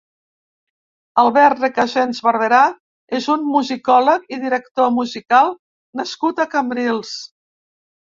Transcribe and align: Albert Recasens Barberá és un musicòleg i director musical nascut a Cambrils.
Albert 1.23 1.59
Recasens 1.63 2.21
Barberá 2.27 2.61
és 3.17 3.27
un 3.33 3.43
musicòleg 3.49 4.25
i 4.37 4.39
director 4.47 4.89
musical 4.95 5.53
nascut 6.01 6.43
a 6.45 6.49
Cambrils. 6.55 7.13